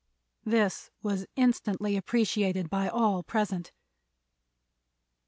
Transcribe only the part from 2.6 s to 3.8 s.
by all present.